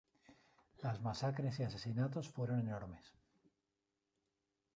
[0.81, 3.13] Las masacres y asesinatos fueron enormes.